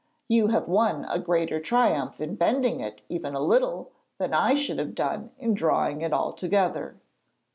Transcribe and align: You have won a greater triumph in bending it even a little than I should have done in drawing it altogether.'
You 0.27 0.47
have 0.47 0.67
won 0.67 1.05
a 1.11 1.19
greater 1.19 1.59
triumph 1.59 2.19
in 2.19 2.33
bending 2.33 2.79
it 2.79 3.03
even 3.07 3.35
a 3.35 3.39
little 3.39 3.91
than 4.17 4.33
I 4.33 4.55
should 4.55 4.79
have 4.79 4.95
done 4.95 5.29
in 5.37 5.53
drawing 5.53 6.01
it 6.01 6.11
altogether.' 6.11 6.95